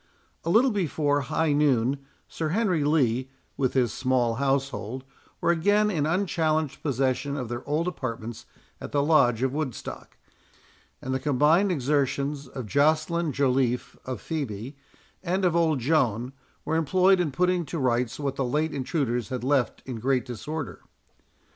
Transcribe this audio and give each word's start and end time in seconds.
A 0.43 0.49
little 0.49 0.71
before 0.71 1.21
high 1.21 1.53
noon, 1.53 1.99
Sir 2.27 2.49
Henry 2.49 2.83
Lee, 2.83 3.29
with 3.55 3.75
his 3.75 3.93
small 3.93 4.37
household, 4.41 5.03
were 5.39 5.51
again 5.51 5.91
in 5.91 6.07
unchallenged 6.07 6.81
possession 6.81 7.37
of 7.37 7.49
their 7.49 7.63
old 7.69 7.87
apartments 7.87 8.47
at 8.79 8.91
the 8.93 9.03
Lodge 9.03 9.43
of 9.43 9.53
Woodstock; 9.53 10.17
and 11.03 11.13
the 11.13 11.19
combined 11.19 11.71
exertions 11.71 12.47
of 12.47 12.65
Joceline 12.65 13.31
Joliffe, 13.31 13.95
of 14.03 14.19
Phœbe, 14.23 14.73
and 15.21 15.45
of 15.45 15.55
old 15.55 15.77
Joan, 15.79 16.33
were 16.65 16.77
employed 16.77 17.19
in 17.19 17.29
putting 17.31 17.63
to 17.65 17.77
rights 17.77 18.19
what 18.19 18.37
the 18.37 18.43
late 18.43 18.73
intruders 18.73 19.29
had 19.29 19.43
left 19.43 19.83
in 19.85 19.97
great 19.99 20.25
disorder. 20.25 20.81